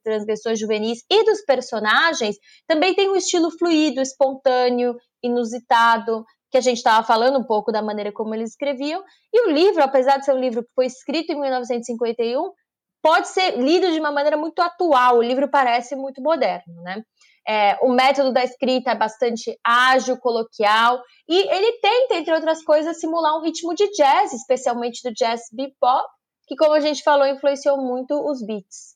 transgressões 0.04 0.60
juvenis 0.60 1.04
e 1.10 1.24
dos 1.24 1.42
personagens, 1.42 2.36
também 2.68 2.94
tem 2.94 3.10
um 3.10 3.16
estilo 3.16 3.52
fluido, 3.58 4.02
espontâneo, 4.02 4.96
inusitado, 5.24 6.26
que 6.52 6.58
a 6.58 6.62
gente 6.62 6.78
estava 6.78 7.06
falando 7.06 7.40
um 7.40 7.44
pouco 7.44 7.72
da 7.72 7.82
maneira 7.82 8.12
como 8.14 8.34
eles 8.34 8.52
escreviam. 8.52 9.04
E 9.34 9.48
o 9.48 9.52
livro, 9.52 9.84
apesar 9.84 10.18
de 10.18 10.26
ser 10.26 10.34
um 10.34 10.40
livro 10.40 10.64
que 10.64 10.72
foi 10.74 10.86
escrito 10.86 11.32
em 11.32 11.40
1951, 11.40 12.52
pode 13.06 13.28
ser 13.28 13.56
lido 13.60 13.92
de 13.92 14.00
uma 14.00 14.12
maneira 14.12 14.36
muito 14.36 14.60
atual. 14.60 15.18
O 15.18 15.22
livro 15.22 15.48
parece 15.48 15.96
muito 15.96 16.24
moderno, 16.24 16.82
né? 16.82 17.04
É, 17.48 17.78
o 17.84 17.94
método 17.94 18.34
da 18.34 18.44
escrita 18.44 18.90
é 18.90 18.96
bastante 18.96 19.56
ágil, 19.64 20.18
coloquial, 20.18 21.00
e 21.30 21.38
ele 21.38 21.74
tenta, 21.74 22.16
entre 22.16 22.34
outras 22.34 22.64
coisas, 22.64 23.00
simular 23.00 23.38
um 23.38 23.44
ritmo 23.44 23.76
de 23.76 23.88
jazz, 23.92 24.34
especialmente 24.34 25.08
do 25.08 25.14
jazz 25.14 25.42
bebop, 25.54 26.10
que, 26.48 26.56
como 26.56 26.74
a 26.74 26.80
gente 26.80 27.04
falou, 27.04 27.28
influenciou 27.28 27.78
muito 27.78 28.16
os 28.28 28.44
beats. 28.44 28.96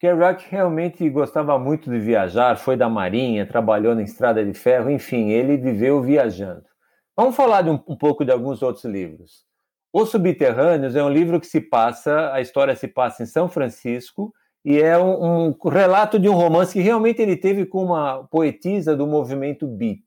Kerouac 0.00 0.48
realmente 0.48 1.10
gostava 1.10 1.58
muito 1.58 1.90
de 1.90 1.98
viajar, 1.98 2.56
foi 2.56 2.78
da 2.78 2.88
marinha, 2.88 3.46
trabalhou 3.46 3.94
na 3.94 4.02
estrada 4.02 4.42
de 4.42 4.54
ferro, 4.54 4.88
enfim, 4.88 5.28
ele 5.28 5.58
viveu 5.58 6.00
viajando. 6.00 6.64
Vamos 7.14 7.36
falar 7.36 7.60
de 7.60 7.68
um, 7.68 7.78
um 7.86 7.96
pouco 7.98 8.24
de 8.24 8.32
alguns 8.32 8.62
outros 8.62 8.86
livros. 8.86 9.47
Os 9.92 10.10
Subterrâneos 10.10 10.94
é 10.94 11.02
um 11.02 11.08
livro 11.08 11.40
que 11.40 11.46
se 11.46 11.60
passa, 11.60 12.32
a 12.32 12.40
história 12.40 12.76
se 12.76 12.86
passa 12.86 13.22
em 13.22 13.26
São 13.26 13.48
Francisco, 13.48 14.34
e 14.64 14.80
é 14.80 14.98
um, 14.98 15.48
um, 15.48 15.68
relato 15.70 16.18
de 16.18 16.28
um 16.28 16.34
romance 16.34 16.72
que 16.72 16.80
realmente 16.80 17.22
ele 17.22 17.36
teve 17.36 17.64
com 17.64 17.84
uma 17.84 18.24
poetisa 18.24 18.94
do 18.94 19.06
movimento 19.06 19.66
Beat. 19.66 20.02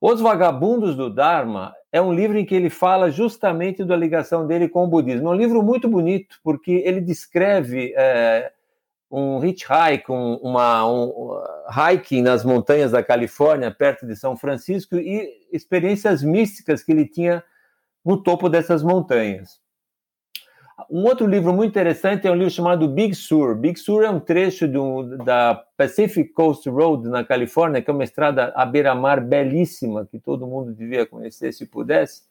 Os 0.00 0.20
Vagabundos 0.20 0.96
do 0.96 1.08
Dharma 1.08 1.72
é 1.92 2.02
um 2.02 2.12
livro 2.12 2.38
em 2.38 2.44
que 2.44 2.54
ele 2.54 2.68
fala 2.68 3.10
justamente 3.10 3.84
da 3.84 3.96
ligação 3.96 4.46
dele 4.46 4.68
com 4.68 4.84
o 4.84 4.88
budismo. 4.88 5.28
É 5.28 5.30
um 5.30 5.36
livro 5.36 5.62
muito 5.62 5.88
bonito, 5.88 6.38
porque 6.42 6.82
ele 6.84 7.00
descreve 7.00 7.94
é, 7.96 8.52
um 9.10 9.42
hitchhike, 9.44 10.10
um, 10.10 10.34
uma, 10.36 10.86
um 10.86 11.40
hiking 11.70 12.22
nas 12.22 12.44
montanhas 12.44 12.90
da 12.90 13.02
Califórnia, 13.02 13.70
perto 13.70 14.06
de 14.06 14.16
São 14.16 14.36
Francisco, 14.36 14.96
e 14.96 15.30
experiências 15.52 16.22
místicas 16.22 16.82
que 16.82 16.92
ele 16.92 17.06
tinha 17.06 17.42
no 18.06 18.22
topo 18.22 18.48
dessas 18.48 18.82
montanhas. 18.82 19.60
Um 20.90 21.04
outro 21.04 21.26
livro 21.26 21.54
muito 21.54 21.70
interessante 21.70 22.26
é 22.26 22.30
um 22.30 22.34
livro 22.34 22.50
chamado 22.50 22.86
Big 22.86 23.14
Sur. 23.14 23.56
Big 23.56 23.78
Sur 23.80 24.04
é 24.04 24.10
um 24.10 24.20
trecho 24.20 24.68
do, 24.68 25.16
da 25.24 25.64
Pacific 25.76 26.32
Coast 26.32 26.68
Road 26.68 27.08
na 27.08 27.24
Califórnia, 27.24 27.80
que 27.80 27.90
é 27.90 27.92
uma 27.92 28.04
estrada 28.04 28.52
à 28.54 28.64
beira-mar 28.66 29.20
belíssima, 29.20 30.06
que 30.06 30.18
todo 30.18 30.46
mundo 30.46 30.72
devia 30.72 31.06
conhecer 31.06 31.52
se 31.52 31.66
pudesse. 31.66 32.22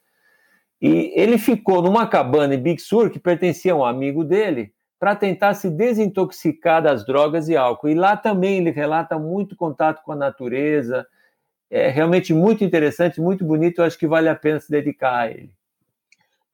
E 0.79 1.11
ele 1.15 1.37
ficou 1.39 1.81
numa 1.81 2.07
cabana 2.07 2.53
em 2.53 2.61
Big 2.61 2.79
Sur, 2.79 3.09
que 3.09 3.19
pertencia 3.19 3.73
a 3.73 3.75
um 3.75 3.83
amigo 3.83 4.23
dele, 4.23 4.71
para 4.99 5.15
tentar 5.15 5.55
se 5.55 5.69
desintoxicar 5.69 6.83
das 6.83 7.03
drogas 7.03 7.49
e 7.49 7.57
álcool. 7.57 7.89
E 7.89 7.95
lá 7.95 8.15
também 8.15 8.59
ele 8.59 8.69
relata 8.69 9.17
muito 9.17 9.55
contato 9.55 10.03
com 10.03 10.11
a 10.11 10.15
natureza. 10.15 11.05
É 11.69 11.89
realmente 11.89 12.31
muito 12.33 12.63
interessante, 12.63 13.19
muito 13.19 13.43
bonito. 13.43 13.79
Eu 13.79 13.85
acho 13.85 13.97
que 13.97 14.07
vale 14.07 14.29
a 14.29 14.35
pena 14.35 14.59
se 14.59 14.69
dedicar 14.69 15.15
a 15.15 15.31
ele. 15.31 15.51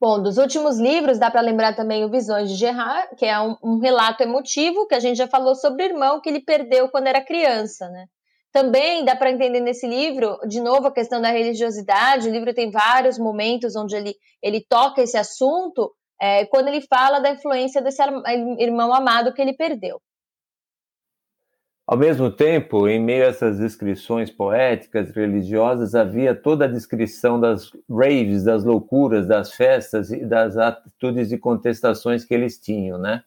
Bom, 0.02 0.20
dos 0.20 0.36
últimos 0.36 0.80
livros, 0.80 1.16
dá 1.16 1.30
para 1.30 1.40
lembrar 1.40 1.76
também 1.76 2.04
o 2.04 2.10
Visões 2.10 2.50
de 2.50 2.56
Gerard, 2.56 3.14
que 3.14 3.24
é 3.24 3.38
um, 3.38 3.56
um, 3.62 3.78
relato 3.78 4.20
emotivo, 4.20 4.84
que 4.88 4.96
a 4.96 4.98
gente 4.98 5.16
já 5.16 5.28
falou 5.28 5.54
sobre 5.54 5.84
o 5.84 5.86
irmão 5.90 6.20
que 6.20 6.28
ele 6.28 6.40
perdeu 6.40 6.88
quando 6.88 7.06
era 7.06 7.24
criança, 7.24 7.88
né? 7.88 8.06
Também 8.52 9.04
dá 9.04 9.14
para 9.14 9.30
entender 9.30 9.60
nesse 9.60 9.86
livro, 9.86 10.40
de 10.48 10.60
novo, 10.60 10.88
a 10.88 10.92
questão 10.92 11.22
da 11.22 11.30
religiosidade. 11.30 12.28
O 12.28 12.32
livro 12.32 12.52
tem 12.52 12.68
vários 12.68 13.16
momentos 13.16 13.76
onde 13.76 13.94
ele, 13.94 14.16
ele 14.42 14.66
toca 14.68 15.00
esse 15.02 15.16
assunto, 15.16 15.94
é, 16.20 16.46
quando 16.46 16.66
ele 16.66 16.80
fala 16.80 17.20
da 17.20 17.30
influência 17.30 17.80
desse 17.80 18.02
irmão 18.58 18.92
amado 18.92 19.32
que 19.32 19.40
ele 19.40 19.54
perdeu. 19.54 20.00
Ao 21.86 21.98
mesmo 21.98 22.30
tempo, 22.30 22.86
em 22.88 23.00
meio 23.00 23.24
a 23.24 23.28
essas 23.28 23.58
descrições 23.58 24.30
poéticas, 24.30 25.10
religiosas, 25.10 25.94
havia 25.94 26.34
toda 26.34 26.64
a 26.64 26.68
descrição 26.68 27.40
das 27.40 27.72
raves, 27.90 28.44
das 28.44 28.64
loucuras, 28.64 29.26
das 29.26 29.52
festas 29.52 30.12
e 30.12 30.24
das 30.24 30.56
atitudes 30.56 31.32
e 31.32 31.38
contestações 31.38 32.24
que 32.24 32.32
eles 32.32 32.58
tinham, 32.58 32.98
né? 32.98 33.24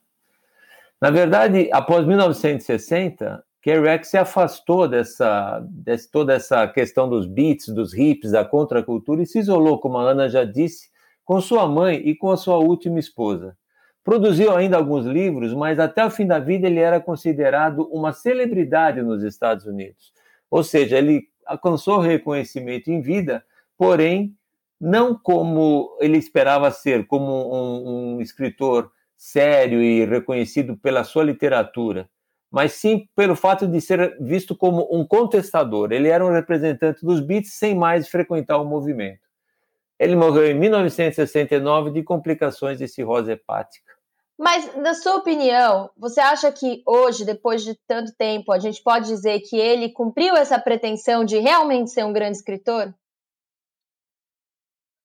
Na 1.02 1.12
verdade, 1.12 1.70
após 1.74 2.08
1960, 2.08 3.44
Kerouac 3.62 4.08
se 4.08 4.18
afastou 4.18 4.88
dessa, 4.88 5.60
dessa, 5.70 6.10
toda 6.10 6.34
essa 6.34 6.66
questão 6.68 7.10
dos 7.10 7.28
beats, 7.28 7.68
dos 7.68 7.94
hips, 7.94 8.32
da 8.32 8.46
contracultura 8.46 9.22
e 9.22 9.26
se 9.26 9.40
isolou, 9.40 9.80
como 9.80 9.98
a 9.98 10.12
Ana 10.12 10.30
já 10.30 10.46
disse, 10.46 10.90
com 11.26 11.42
sua 11.42 11.68
mãe 11.68 11.98
e 11.98 12.16
com 12.16 12.32
a 12.32 12.38
sua 12.38 12.58
última 12.58 13.00
esposa. 13.00 13.58
Produziu 14.06 14.56
ainda 14.56 14.78
alguns 14.78 15.04
livros, 15.04 15.52
mas 15.56 15.80
até 15.80 16.06
o 16.06 16.12
fim 16.12 16.28
da 16.28 16.38
vida 16.38 16.68
ele 16.68 16.80
era 16.80 17.02
considerado 17.02 17.90
uma 17.92 18.14
celebridade 18.14 19.02
nos 19.02 19.24
Estados 19.24 19.66
Unidos. 19.66 20.14
Ou 20.48 20.64
seja, 20.64 21.00
ele 21.00 21.28
alcançou 21.44 21.98
reconhecimento 21.98 22.92
em 22.92 23.02
vida, 23.02 23.44
porém, 23.76 24.38
não 24.80 25.18
como 25.18 25.98
ele 26.00 26.20
esperava 26.20 26.70
ser, 26.70 27.08
como 27.08 27.32
um, 27.52 28.18
um 28.18 28.22
escritor 28.22 28.92
sério 29.18 29.82
e 29.82 30.06
reconhecido 30.06 30.78
pela 30.78 31.04
sua 31.04 31.24
literatura, 31.24 32.08
mas 32.52 32.74
sim 32.74 33.10
pelo 33.16 33.36
fato 33.36 33.68
de 33.68 33.82
ser 33.82 34.16
visto 34.22 34.56
como 34.56 34.88
um 34.92 35.04
contestador. 35.04 35.92
Ele 35.92 36.10
era 36.10 36.24
um 36.24 36.32
representante 36.32 37.04
dos 37.04 37.22
beats 37.22 37.54
sem 37.54 37.74
mais 37.74 38.08
frequentar 38.08 38.60
o 38.60 38.66
movimento. 38.66 39.26
Ele 39.98 40.16
morreu 40.16 40.46
em 40.46 40.54
1969 40.54 41.90
de 41.90 42.04
complicações 42.04 42.78
de 42.78 42.88
cirrose 42.88 43.32
hepática. 43.32 43.95
Mas, 44.38 44.76
na 44.76 44.94
sua 44.94 45.16
opinião, 45.16 45.90
você 45.98 46.20
acha 46.20 46.52
que 46.52 46.84
hoje, 46.86 47.24
depois 47.24 47.64
de 47.64 47.74
tanto 47.88 48.14
tempo, 48.16 48.52
a 48.52 48.60
gente 48.60 48.84
pode 48.84 49.08
dizer 49.08 49.40
que 49.40 49.56
ele 49.58 49.90
cumpriu 49.90 50.36
essa 50.36 50.60
pretensão 50.60 51.24
de 51.24 51.40
realmente 51.40 51.92
ser 51.92 52.04
um 52.04 52.12
grande 52.12 52.38
escritor? 52.38 52.94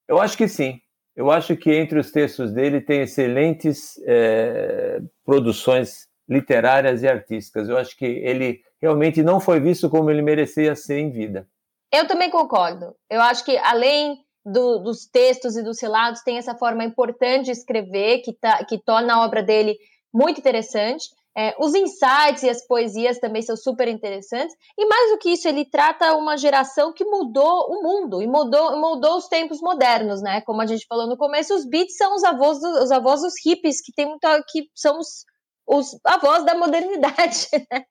Eu 0.08 0.20
acho 0.20 0.36
que 0.36 0.48
sim. 0.48 0.80
Eu 1.14 1.30
acho 1.30 1.56
que 1.56 1.70
entre 1.70 1.98
os 1.98 2.10
textos 2.10 2.52
dele 2.52 2.80
tem 2.80 3.02
excelentes 3.02 4.00
é, 4.04 5.00
produções 5.24 6.08
literárias 6.28 7.02
e 7.02 7.08
artísticas. 7.08 7.68
Eu 7.68 7.76
acho 7.76 7.96
que 7.96 8.06
ele 8.06 8.60
realmente 8.80 9.22
não 9.22 9.38
foi 9.38 9.60
visto 9.60 9.88
como 9.88 10.10
ele 10.10 10.22
merecia 10.22 10.74
ser 10.74 10.98
em 10.98 11.10
vida. 11.10 11.46
Eu 11.92 12.06
também 12.06 12.30
concordo. 12.30 12.96
Eu 13.08 13.20
acho 13.20 13.44
que 13.44 13.56
além 13.58 14.24
do, 14.44 14.78
dos 14.78 15.06
textos 15.06 15.56
e 15.56 15.62
dos 15.62 15.80
relatos 15.80 16.22
tem 16.22 16.38
essa 16.38 16.54
forma 16.54 16.84
importante 16.84 17.46
de 17.46 17.50
escrever 17.52 18.20
que, 18.20 18.32
tá, 18.32 18.64
que 18.64 18.78
torna 18.78 19.14
a 19.14 19.24
obra 19.24 19.42
dele 19.42 19.76
muito 20.12 20.38
interessante. 20.38 21.08
É, 21.36 21.54
os 21.60 21.74
insights 21.74 22.42
e 22.42 22.50
as 22.50 22.66
poesias 22.66 23.18
também 23.18 23.40
são 23.40 23.56
super 23.56 23.86
interessantes. 23.86 24.54
E 24.76 24.84
mais 24.86 25.12
do 25.12 25.18
que 25.18 25.30
isso, 25.30 25.46
ele 25.46 25.64
trata 25.64 26.16
uma 26.16 26.36
geração 26.36 26.92
que 26.92 27.04
mudou 27.04 27.70
o 27.70 27.82
mundo 27.82 28.20
e 28.20 28.26
mudou, 28.26 28.76
mudou 28.80 29.16
os 29.16 29.28
tempos 29.28 29.60
modernos, 29.60 30.20
né? 30.20 30.40
Como 30.40 30.60
a 30.60 30.66
gente 30.66 30.86
falou 30.86 31.06
no 31.06 31.16
começo, 31.16 31.54
os 31.54 31.64
beats 31.64 31.96
são 31.96 32.14
os 32.16 32.24
avós, 32.24 32.58
do, 32.60 32.82
os 32.82 32.90
avós 32.90 33.20
dos 33.20 33.34
hippies, 33.44 33.80
que 33.80 33.92
tem 33.92 34.06
muito, 34.06 34.26
que 34.48 34.68
são 34.74 34.98
os, 34.98 35.24
os 35.66 36.00
avós 36.04 36.44
da 36.44 36.56
modernidade, 36.56 37.46
né? 37.70 37.84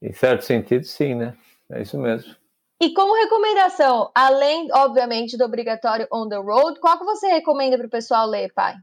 Em 0.00 0.12
certo 0.12 0.44
sentido, 0.44 0.84
sim, 0.84 1.14
né? 1.14 1.36
É 1.72 1.82
isso 1.82 1.98
mesmo. 1.98 2.36
E 2.80 2.92
como 2.92 3.14
recomendação, 3.14 4.10
além, 4.14 4.68
obviamente, 4.72 5.36
do 5.36 5.44
obrigatório 5.44 6.06
On 6.12 6.28
the 6.28 6.36
Road, 6.36 6.78
qual 6.78 6.98
que 6.98 7.04
você 7.04 7.28
recomenda 7.28 7.78
para 7.78 7.86
o 7.86 7.90
pessoal 7.90 8.26
ler, 8.26 8.52
pai? 8.52 8.74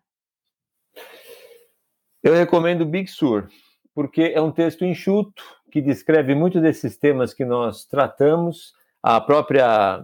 Eu 2.24 2.34
recomendo 2.34 2.86
Big 2.86 3.10
Sur, 3.10 3.50
porque 3.94 4.32
é 4.34 4.42
um 4.42 4.52
texto 4.52 4.84
enxuto, 4.84 5.44
que 5.72 5.82
descreve 5.82 6.34
muito 6.34 6.60
desses 6.60 6.98
temas 6.98 7.34
que 7.34 7.46
nós 7.46 7.86
tratamos, 7.86 8.74
a 9.02 9.20
própria 9.20 10.04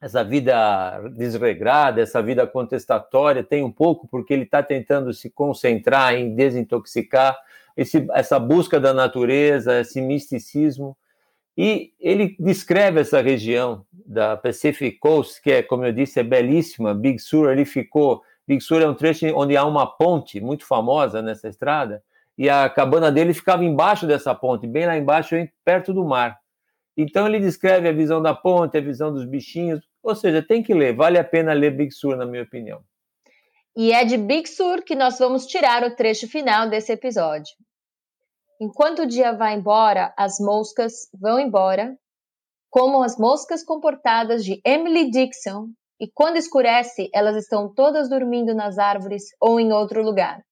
essa 0.00 0.22
vida 0.22 1.00
desregrada, 1.16 2.00
essa 2.00 2.22
vida 2.22 2.46
contestatória, 2.46 3.42
tem 3.42 3.64
um 3.64 3.72
pouco 3.72 4.06
porque 4.06 4.32
ele 4.32 4.44
está 4.44 4.62
tentando 4.62 5.12
se 5.12 5.28
concentrar 5.28 6.14
em 6.14 6.34
desintoxicar 6.34 7.36
esse, 7.76 8.06
essa 8.12 8.38
busca 8.38 8.78
da 8.78 8.94
natureza, 8.94 9.80
esse 9.80 10.00
misticismo. 10.00 10.96
E 11.60 11.92
ele 11.98 12.36
descreve 12.38 13.00
essa 13.00 13.20
região 13.20 13.84
da 13.92 14.36
Pacific 14.36 14.96
Coast, 15.00 15.42
que 15.42 15.50
é, 15.50 15.60
como 15.60 15.84
eu 15.84 15.92
disse, 15.92 16.20
é 16.20 16.22
belíssima. 16.22 16.94
Big 16.94 17.18
Sur, 17.18 17.50
ele 17.50 17.64
ficou. 17.64 18.22
Big 18.46 18.62
Sur 18.62 18.80
é 18.80 18.88
um 18.88 18.94
trecho 18.94 19.26
onde 19.34 19.56
há 19.56 19.64
uma 19.64 19.84
ponte 19.84 20.40
muito 20.40 20.64
famosa 20.64 21.20
nessa 21.20 21.48
estrada, 21.48 22.00
e 22.38 22.48
a 22.48 22.70
cabana 22.70 23.10
dele 23.10 23.34
ficava 23.34 23.64
embaixo 23.64 24.06
dessa 24.06 24.32
ponte, 24.36 24.68
bem 24.68 24.86
lá 24.86 24.96
embaixo, 24.96 25.34
perto 25.64 25.92
do 25.92 26.04
mar. 26.04 26.38
Então 26.96 27.26
ele 27.26 27.40
descreve 27.40 27.88
a 27.88 27.92
visão 27.92 28.22
da 28.22 28.32
ponte, 28.32 28.78
a 28.78 28.80
visão 28.80 29.12
dos 29.12 29.24
bichinhos, 29.24 29.80
ou 30.00 30.14
seja, 30.14 30.40
tem 30.40 30.62
que 30.62 30.72
ler, 30.72 30.94
vale 30.94 31.18
a 31.18 31.24
pena 31.24 31.52
ler 31.52 31.72
Big 31.72 31.92
Sur, 31.92 32.16
na 32.16 32.24
minha 32.24 32.44
opinião. 32.44 32.80
E 33.76 33.92
é 33.92 34.04
de 34.04 34.16
Big 34.16 34.48
Sur 34.48 34.82
que 34.84 34.94
nós 34.94 35.18
vamos 35.18 35.44
tirar 35.44 35.82
o 35.82 35.96
trecho 35.96 36.28
final 36.28 36.70
desse 36.70 36.92
episódio. 36.92 37.52
Enquanto 38.60 39.02
o 39.02 39.06
dia 39.06 39.32
vai 39.32 39.54
embora, 39.54 40.12
as 40.16 40.38
moscas 40.40 41.08
vão 41.14 41.38
embora, 41.38 41.96
como 42.70 43.02
as 43.02 43.16
moscas 43.16 43.62
comportadas 43.62 44.44
de 44.44 44.60
Emily 44.64 45.10
Dixon, 45.10 45.68
e 46.00 46.10
quando 46.12 46.36
escurece, 46.36 47.08
elas 47.14 47.36
estão 47.36 47.72
todas 47.72 48.08
dormindo 48.08 48.54
nas 48.54 48.78
árvores 48.78 49.24
ou 49.40 49.58
em 49.58 49.72
outro 49.72 50.02
lugar. 50.02 50.42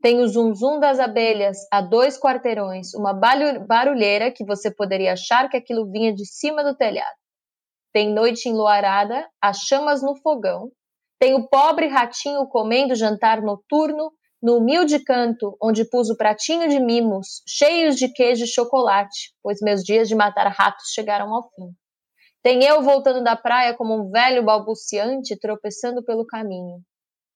Tem 0.00 0.20
o 0.20 0.28
zum 0.28 0.54
zum 0.54 0.78
das 0.78 1.00
abelhas 1.00 1.58
a 1.72 1.80
dois 1.80 2.18
quarteirões, 2.18 2.94
uma 2.94 3.12
barulheira 3.12 4.30
que 4.30 4.44
você 4.44 4.72
poderia 4.72 5.14
achar 5.14 5.48
que 5.48 5.56
aquilo 5.56 5.90
vinha 5.90 6.14
de 6.14 6.24
cima 6.24 6.62
do 6.62 6.76
telhado. 6.76 7.16
Tem 7.92 8.12
noite 8.12 8.48
enluarada, 8.48 9.28
as 9.42 9.58
chamas 9.58 10.02
no 10.02 10.14
fogão. 10.16 10.70
Tem 11.18 11.34
o 11.34 11.48
pobre 11.48 11.88
ratinho 11.88 12.46
comendo 12.46 12.94
jantar 12.94 13.42
noturno 13.42 14.12
no 14.42 14.58
humilde 14.58 15.00
canto 15.00 15.56
onde 15.60 15.84
pus 15.84 16.08
o 16.10 16.16
pratinho 16.16 16.68
de 16.68 16.78
mimos, 16.78 17.42
cheios 17.46 17.96
de 17.96 18.08
queijo 18.08 18.44
e 18.44 18.48
chocolate, 18.48 19.32
pois 19.42 19.58
meus 19.60 19.82
dias 19.82 20.08
de 20.08 20.14
matar 20.14 20.46
ratos 20.48 20.90
chegaram 20.94 21.34
ao 21.34 21.50
fim. 21.50 21.72
Tem 22.42 22.62
eu 22.62 22.82
voltando 22.82 23.22
da 23.22 23.34
praia 23.34 23.74
como 23.74 23.94
um 23.94 24.10
velho 24.10 24.44
balbuciante 24.44 25.38
tropeçando 25.38 26.04
pelo 26.04 26.24
caminho. 26.24 26.80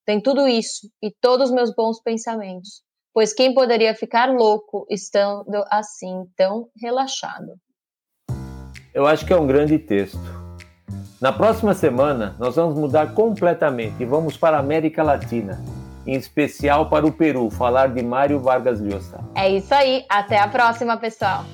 Tem 0.05 0.21
tudo 0.21 0.47
isso 0.47 0.89
e 1.01 1.11
todos 1.21 1.51
meus 1.51 1.73
bons 1.75 2.01
pensamentos, 2.01 2.81
pois 3.13 3.33
quem 3.33 3.53
poderia 3.53 3.93
ficar 3.93 4.33
louco 4.33 4.85
estando 4.89 5.63
assim 5.69 6.23
tão 6.37 6.69
relaxado? 6.81 7.57
Eu 8.93 9.05
acho 9.05 9.25
que 9.25 9.33
é 9.33 9.37
um 9.37 9.47
grande 9.47 9.77
texto. 9.77 10.19
Na 11.19 11.31
próxima 11.31 11.73
semana, 11.73 12.35
nós 12.39 12.55
vamos 12.55 12.77
mudar 12.77 13.13
completamente 13.13 14.01
e 14.01 14.05
vamos 14.05 14.37
para 14.37 14.57
a 14.57 14.59
América 14.59 15.03
Latina 15.03 15.72
em 16.05 16.15
especial 16.15 16.89
para 16.89 17.05
o 17.05 17.11
Peru, 17.11 17.49
falar 17.49 17.87
de 17.87 18.03
Mário 18.03 18.39
Vargas 18.39 18.79
Llosa. 18.79 19.19
É 19.35 19.49
isso 19.49 19.73
aí, 19.73 20.05
até 20.09 20.39
a 20.39 20.47
próxima, 20.47 20.97
pessoal! 20.97 21.45